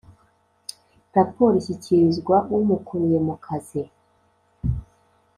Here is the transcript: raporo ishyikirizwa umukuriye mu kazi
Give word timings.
raporo 1.15 1.53
ishyikirizwa 1.61 2.35
umukuriye 2.57 3.17
mu 3.27 3.35
kazi 3.45 3.81